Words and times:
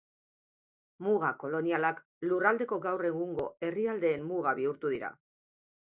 Muga 1.07 1.27
kolonialak, 1.43 2.01
lurraldeko 2.31 2.81
gaur 2.89 3.07
egungo 3.13 3.45
herrialdeen 3.69 4.29
muga 4.31 4.59
bihurtu 4.61 4.95
dira. 4.95 5.17